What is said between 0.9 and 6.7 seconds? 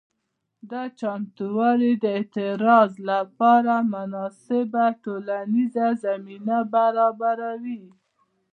چمتووالي د اعتراض لپاره مناسبه ټولنیزه زمینه